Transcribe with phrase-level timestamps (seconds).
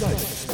[0.00, 0.46] Geistesblitz.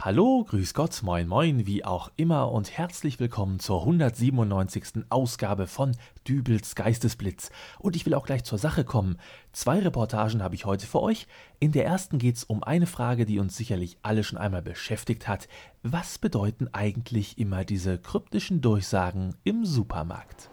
[0.00, 5.06] Hallo, grüß Gott, moin moin, wie auch immer und herzlich willkommen zur 197.
[5.08, 5.96] Ausgabe von
[6.28, 7.50] Dübels Geistesblitz.
[7.80, 9.18] Und ich will auch gleich zur Sache kommen.
[9.50, 11.26] Zwei Reportagen habe ich heute für euch.
[11.58, 15.26] In der ersten geht es um eine Frage, die uns sicherlich alle schon einmal beschäftigt
[15.26, 15.48] hat.
[15.82, 20.50] Was bedeuten eigentlich immer diese kryptischen Durchsagen im Supermarkt?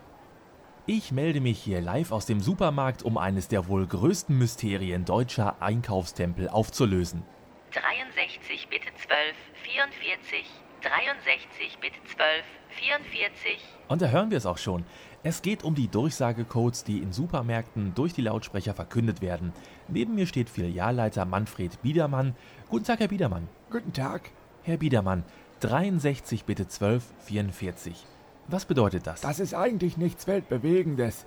[0.86, 5.62] Ich melde mich hier live aus dem Supermarkt, um eines der wohl größten Mysterien deutscher
[5.62, 7.24] Einkaufstempel aufzulösen.
[7.72, 9.34] 63 bitte 12,
[9.64, 10.46] 44,
[10.82, 13.60] 63 bitte 12, 44.
[13.88, 14.84] Und da hören wir es auch schon.
[15.24, 19.54] Es geht um die Durchsagecodes, die in Supermärkten durch die Lautsprecher verkündet werden.
[19.88, 22.36] Neben mir steht Filialleiter Manfred Biedermann.
[22.70, 23.48] Guten Tag, Herr Biedermann.
[23.72, 24.32] Guten Tag.
[24.64, 25.24] Herr Biedermann,
[25.62, 28.06] 63 bitte 12, 44.
[28.48, 29.22] Was bedeutet das?
[29.22, 31.26] Das ist eigentlich nichts Weltbewegendes.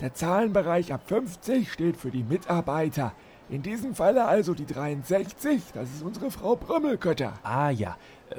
[0.00, 3.12] Der Zahlenbereich ab 50 steht für die Mitarbeiter.
[3.48, 7.34] In diesem Falle also die 63, das ist unsere Frau Brümmelkötter.
[7.44, 7.96] Ah ja.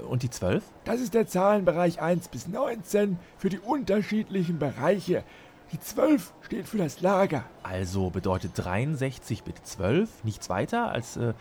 [0.10, 0.64] Und die 12?
[0.84, 5.23] Das ist der Zahlenbereich 1 bis 19 für die unterschiedlichen Bereiche.
[5.72, 7.46] Die 12 steht für das Lager.
[7.64, 11.34] Also bedeutet 63 bitte 12 nichts weiter, als äh,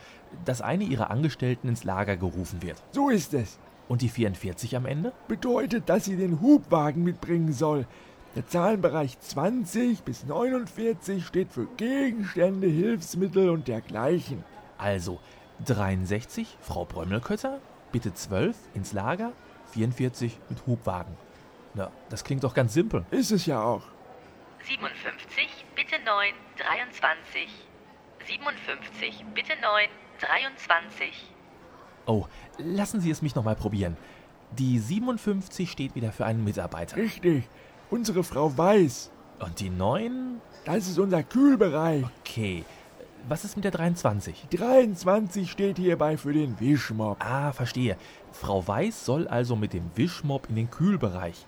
[0.44, 2.82] dass eine ihrer Angestellten ins Lager gerufen wird.
[2.92, 3.58] So ist es.
[3.88, 5.12] Und die 44 am Ende?
[5.28, 7.86] Bedeutet, dass sie den Hubwagen mitbringen soll.
[8.34, 14.44] Der Zahlenbereich 20 bis 49 steht für Gegenstände, Hilfsmittel und dergleichen.
[14.76, 15.20] Also
[15.64, 17.60] 63 Frau Brömmelkötter,
[17.92, 19.32] bitte 12 ins Lager,
[19.72, 21.16] 44 mit Hubwagen.
[21.74, 23.06] Na, das klingt doch ganz simpel.
[23.10, 23.82] Ist es ja auch.
[24.66, 27.48] 57 bitte 9, 23.
[28.26, 29.88] 57 bitte 9,
[30.20, 31.35] 23.
[32.06, 32.26] Oh,
[32.58, 33.96] lassen Sie es mich nochmal probieren.
[34.58, 36.96] Die 57 steht wieder für einen Mitarbeiter.
[36.96, 37.44] Richtig.
[37.90, 39.10] Unsere Frau Weiß.
[39.40, 40.40] Und die 9?
[40.64, 42.04] Das ist unser Kühlbereich.
[42.20, 42.64] Okay.
[43.28, 44.46] Was ist mit der 23?
[44.50, 47.16] 23 steht hierbei für den Wischmob.
[47.18, 47.96] Ah, verstehe.
[48.30, 51.44] Frau Weiß soll also mit dem Wischmob in den Kühlbereich.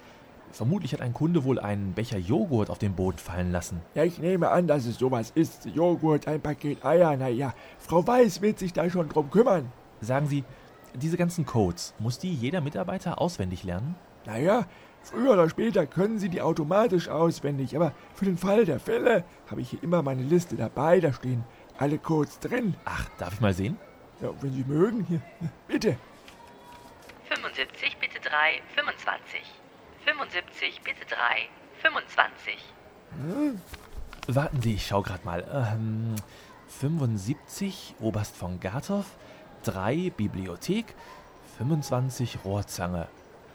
[0.50, 3.80] Vermutlich hat ein Kunde wohl einen Becher Joghurt auf den Boden fallen lassen.
[3.94, 5.66] Ja, ich nehme an, dass es sowas ist.
[5.66, 7.54] Joghurt, ein Paket Eier, naja.
[7.78, 9.70] Frau Weiß wird sich da schon drum kümmern.
[10.00, 10.44] Sagen Sie,
[10.94, 13.94] diese ganzen Codes, muss die jeder Mitarbeiter auswendig lernen?
[14.24, 14.66] Naja,
[15.02, 19.60] früher oder später können Sie die automatisch auswendig, aber für den Fall der Fälle habe
[19.60, 21.44] ich hier immer meine Liste dabei, da stehen
[21.78, 22.74] alle Codes drin.
[22.84, 23.76] Ach, darf ich mal sehen?
[24.20, 25.20] Ja, wenn Sie mögen, hier,
[25.66, 25.96] bitte.
[27.28, 29.40] 75 bitte 3, 25.
[30.04, 31.16] 75 bitte 3,
[31.82, 32.56] 25.
[34.28, 35.44] Warten Sie, ich schau grad mal.
[35.52, 36.14] Ähm,
[36.68, 39.04] 75 Oberst von Gartow,
[39.64, 40.94] 3 Bibliothek,
[41.58, 43.08] 25 Rohrzange.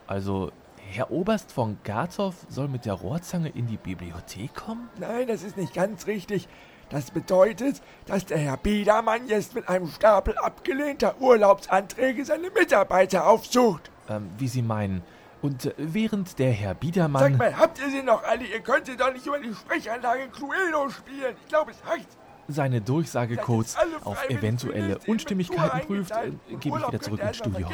[0.07, 0.51] Also,
[0.91, 4.89] Herr Oberst von Gartow soll mit der Rohrzange in die Bibliothek kommen?
[4.99, 6.47] Nein, das ist nicht ganz richtig.
[6.89, 13.89] Das bedeutet, dass der Herr Biedermann jetzt mit einem Stapel abgelehnter Urlaubsanträge seine Mitarbeiter aufsucht.
[14.09, 15.01] Ähm, wie Sie meinen.
[15.41, 17.37] Und äh, während der Herr Sag Biedermann.
[17.37, 18.45] mal, habt ihr sie noch alle?
[18.45, 21.35] Ihr könntet doch nicht über die Sprechanlage Cluedo spielen.
[21.41, 22.07] Ich glaube, es reicht.
[22.47, 27.67] Seine Durchsagecodes auf eventuelle Unstimmigkeiten prüft, äh, gebe ich wieder zurück ins Studio.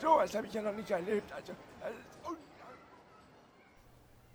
[0.00, 1.32] So was habe ich ja noch nicht erlebt.
[1.32, 1.52] Also,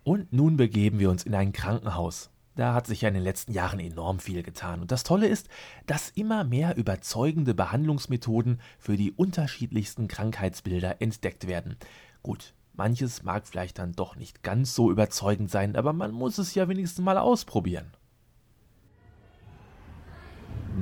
[0.02, 2.30] Und nun begeben wir uns in ein Krankenhaus.
[2.56, 4.80] Da hat sich ja in den letzten Jahren enorm viel getan.
[4.80, 5.48] Und das Tolle ist,
[5.86, 11.76] dass immer mehr überzeugende Behandlungsmethoden für die unterschiedlichsten Krankheitsbilder entdeckt werden.
[12.22, 16.54] Gut, manches mag vielleicht dann doch nicht ganz so überzeugend sein, aber man muss es
[16.54, 17.92] ja wenigstens mal ausprobieren.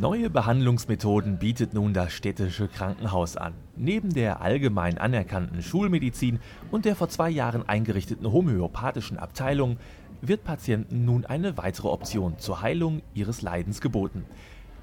[0.01, 3.55] Neue Behandlungsmethoden bietet nun das städtische Krankenhaus an.
[3.75, 6.39] Neben der allgemein anerkannten Schulmedizin
[6.71, 9.77] und der vor zwei Jahren eingerichteten homöopathischen Abteilung
[10.21, 14.25] wird Patienten nun eine weitere Option zur Heilung ihres Leidens geboten.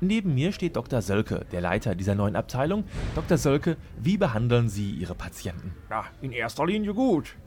[0.01, 1.01] Neben mir steht Dr.
[1.01, 2.83] Sölke, der Leiter dieser neuen Abteilung.
[3.15, 3.37] Dr.
[3.37, 5.73] Sölke, wie behandeln Sie Ihre Patienten?
[5.89, 7.37] Na, in erster Linie gut.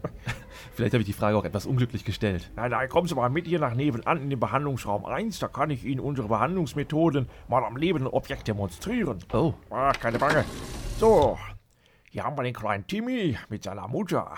[0.75, 2.51] Vielleicht habe ich die Frage auch etwas unglücklich gestellt.
[2.57, 5.39] Na, dann kommen Sie mal mit hier nach nebenan in den Behandlungsraum 1.
[5.39, 9.19] Da kann ich Ihnen unsere Behandlungsmethoden mal am lebenden Objekt demonstrieren.
[9.33, 10.45] Oh, Ah, keine Bange.
[10.99, 11.39] So,
[12.11, 14.35] hier haben wir den kleinen Timmy mit seiner Mutter.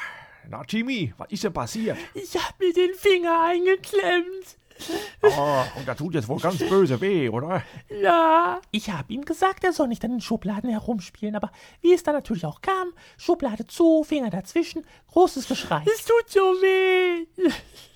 [0.48, 1.96] Na, Timmy, was ist denn passiert?
[2.14, 4.56] Ich hab mir den Finger eingeklemmt.
[5.22, 7.62] Oh, und da tut jetzt wohl ganz böse weh, oder?
[8.02, 8.60] Ja.
[8.70, 11.50] Ich hab ihm gesagt, er soll nicht an den Schubladen herumspielen, aber
[11.82, 12.88] wie es dann natürlich auch kam,
[13.18, 15.82] Schublade zu, Finger dazwischen, großes Geschrei.
[15.86, 17.26] Es tut so weh.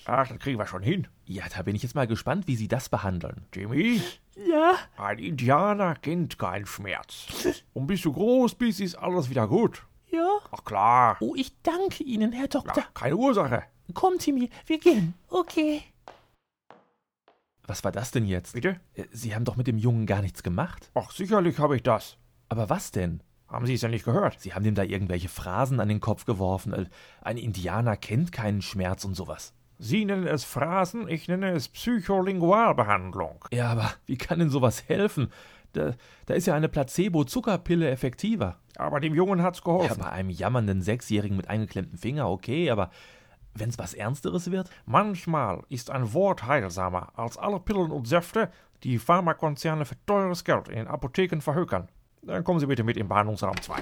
[0.07, 1.07] Ach, das kriegen wir schon hin.
[1.27, 3.47] ja, da bin ich jetzt mal gespannt, wie Sie das behandeln.
[3.53, 4.03] Timmy,
[4.47, 7.27] Ja, ein Indianer kennt keinen Schmerz.
[7.73, 9.83] Und bis du groß bist, ist alles wieder gut.
[10.11, 10.39] ja.
[10.51, 11.17] Ach klar.
[11.21, 12.77] Oh, ich danke Ihnen, Herr Doktor.
[12.77, 13.63] Ja, keine Ursache.
[13.95, 15.15] Komm, Timmy, wir gehen.
[15.29, 15.83] Okay.
[17.67, 18.53] Was war das denn jetzt?
[18.55, 18.79] Bitte?
[18.95, 20.91] Äh, Sie haben doch mit dem Jungen gar nichts gemacht.
[20.95, 22.17] Ach, sicherlich habe ich das.
[22.49, 23.23] Aber was denn?
[23.49, 24.41] Haben Sie es denn nicht gehört?
[24.41, 26.73] Sie haben ihm da irgendwelche Phrasen an den Kopf geworfen.
[26.73, 26.87] Äh,
[27.23, 29.55] Ein Indianer kennt keinen Schmerz und sowas.
[29.79, 33.45] Sie nennen es Phrasen, ich nenne es Psycholingualbehandlung.
[33.53, 35.29] Ja, aber wie kann denn sowas helfen?
[35.73, 35.93] Da,
[36.27, 38.59] da ist ja eine Placebo-Zuckerpille effektiver.
[38.77, 39.99] Aber dem Jungen hat's Ja, geholfen.
[40.01, 42.91] bei einem jammernden Sechsjährigen mit eingeklemmtem Finger, okay, aber
[43.55, 44.71] wenn's was Ernsteres wird?
[44.87, 48.51] Manchmal ist ein Wort heilsamer als alle Pillen und Säfte,
[48.83, 51.89] die Pharmakonzerne für teures Geld in Apotheken verhökern.
[52.23, 53.77] Dann kommen Sie bitte mit im Behandlungsraum 2.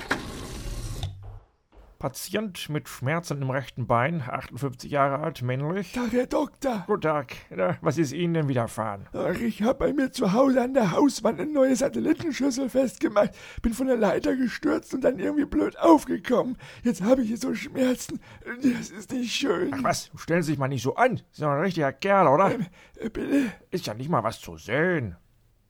[2.02, 5.92] Patient mit Schmerzen im rechten Bein, 58 Jahre alt, männlich.
[5.92, 6.82] Tag, Herr Doktor.
[6.88, 7.36] Guten Tag.
[7.48, 9.06] Na, was ist Ihnen denn widerfahren?
[9.12, 13.30] Ach, ich habe bei mir zu Hause an der Hauswand eine neue Satellitenschüssel festgemacht.
[13.62, 16.56] Bin von der Leiter gestürzt und dann irgendwie blöd aufgekommen.
[16.82, 18.18] Jetzt habe ich hier so Schmerzen.
[18.64, 19.70] Das ist nicht schön.
[19.72, 21.18] Ach was, stellen Sie sich mal nicht so an.
[21.18, 22.50] Sie sind doch ein richtiger Kerl, oder?
[22.96, 23.52] Äh, Bitte?
[23.70, 25.14] Ist ja nicht mal was zu sehen.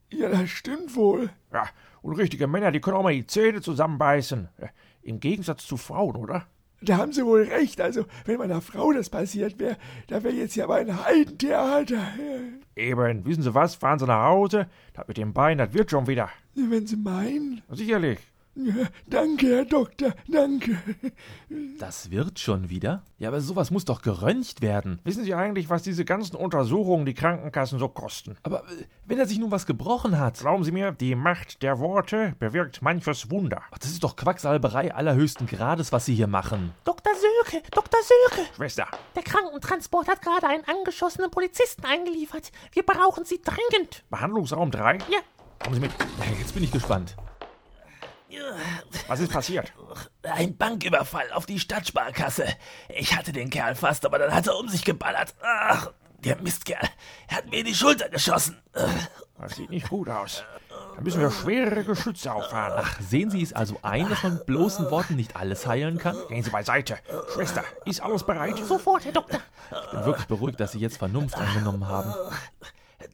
[0.08, 1.28] Ja, das stimmt wohl.
[1.52, 1.66] Ja,
[2.00, 4.48] und richtige Männer, die können auch mal die Zähne zusammenbeißen.
[5.02, 6.46] Im Gegensatz zu Frauen, oder?
[6.80, 7.80] Da haben Sie wohl recht.
[7.80, 9.76] Also, wenn meiner Frau das passiert wäre,
[10.08, 12.02] da wäre jetzt ja aber ein Heidentheater.
[12.74, 13.76] Eben, wissen Sie was?
[13.76, 14.66] Fahren Sie nach Hause.
[14.92, 16.28] Das mit dem Bein, das wird schon wieder.
[16.54, 17.62] Wenn Sie meinen.
[17.70, 18.18] Sicherlich.
[18.54, 20.76] Ja, danke, Herr Doktor, danke.
[21.78, 23.02] Das wird schon wieder?
[23.18, 25.00] Ja, aber sowas muss doch geröntgt werden.
[25.04, 28.36] Wissen Sie eigentlich, was diese ganzen Untersuchungen die Krankenkassen so kosten?
[28.42, 30.38] Aber äh, wenn er sich nun was gebrochen hat.
[30.38, 33.62] Glauben Sie mir, die Macht der Worte bewirkt manches Wunder.
[33.70, 36.72] Ach, Das ist doch Quacksalberei allerhöchsten Grades, was Sie hier machen.
[36.84, 37.12] Dr.
[37.14, 38.00] Söke, Dr.
[38.02, 42.52] Söke, Schwester, der Krankentransport hat gerade einen angeschossenen Polizisten eingeliefert.
[42.72, 44.04] Wir brauchen Sie dringend.
[44.10, 44.98] Behandlungsraum 3?
[45.10, 45.20] Ja,
[45.62, 45.92] Kommen Sie mit.
[46.38, 47.16] Jetzt bin ich gespannt.
[49.08, 49.72] Was ist passiert?
[50.22, 52.46] Ein Banküberfall auf die Stadtsparkasse.
[52.88, 55.34] Ich hatte den Kerl fast, aber dann hat er um sich geballert.
[55.42, 56.88] Ach, der Mistkerl.
[57.28, 58.60] Er hat mir in die Schulter geschossen.
[59.38, 60.44] Das sieht nicht gut aus.
[60.94, 62.74] Da müssen wir schwerere Geschütze auffahren.
[62.84, 66.16] Ach, sehen Sie es also ein, dass man mit bloßen Worten nicht alles heilen kann?
[66.28, 66.98] Gehen Sie beiseite.
[67.34, 68.56] Schwester, ist alles bereit?
[68.58, 69.40] sofort, Herr Doktor.
[69.70, 72.12] Ich bin wirklich beruhigt, dass Sie jetzt Vernunft angenommen haben.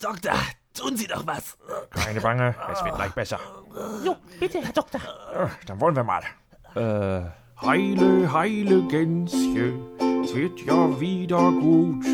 [0.01, 0.35] Doktor,
[0.75, 1.57] tun Sie doch was.
[1.91, 3.41] Keine Bange, es wird gleich besser.
[4.05, 4.98] Jo, bitte, Herr Doktor.
[5.39, 6.23] Ja, Dann wollen wir mal.
[6.75, 7.31] Äh,
[7.65, 9.81] Heile, heile Gänschen,
[10.25, 12.05] es wird ja wieder gut.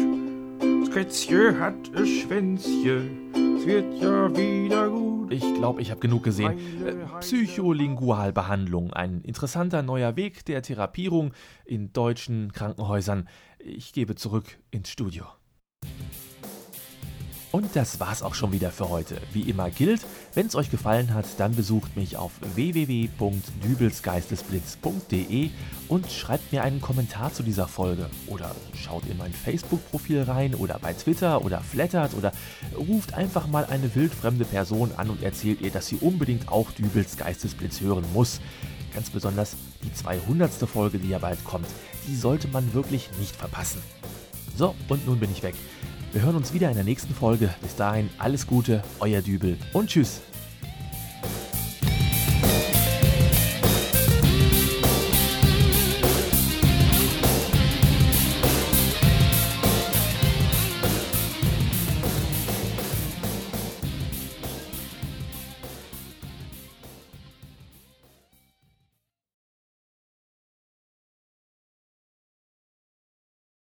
[0.83, 5.33] Das Kätzchen hat ein Schwänzchen, es wird ja wieder gut.
[5.33, 6.87] ich glaube, ich habe genug gesehen.
[6.87, 11.33] Äh, Psycholingualbehandlung, ein interessanter neuer Weg der Therapierung
[11.65, 13.27] in deutschen Krankenhäusern.
[13.59, 15.25] Ich gebe zurück ins Studio.
[17.55, 19.23] Und das war's auch schon wieder für heute.
[19.33, 20.01] Wie immer gilt,
[20.35, 25.51] wenn es euch gefallen hat, dann besucht mich auf www.dübelsgeistesblitz.de
[25.87, 28.11] und schreibt mir einen Kommentar zu dieser Folge.
[28.27, 32.33] Oder schaut in mein Facebook-Profil rein oder bei Twitter oder flattert oder
[32.77, 37.17] ruft einfach mal eine wildfremde Person an und erzählt ihr, dass sie unbedingt auch Dübels
[37.17, 38.41] Geistesblitz hören muss.
[38.95, 39.55] Ganz besonders
[39.85, 40.51] die 200.
[40.69, 41.69] Folge, die ja bald kommt.
[42.09, 43.81] Die sollte man wirklich nicht verpassen.
[44.57, 45.55] So, und nun bin ich weg.
[46.15, 47.53] Wir hören uns wieder in der nächsten Folge.
[47.61, 50.21] Bis dahin alles Gute, euer Dübel und tschüss.